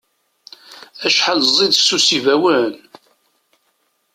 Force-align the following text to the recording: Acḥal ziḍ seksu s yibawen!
Acḥal 1.05 1.39
ziḍ 1.55 1.71
seksu 1.75 1.97
s 2.05 2.07
yibawen! 2.15 2.71